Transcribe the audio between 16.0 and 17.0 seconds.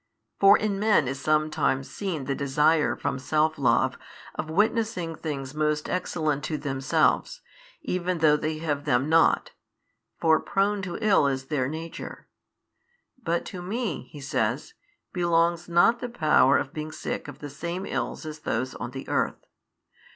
power of being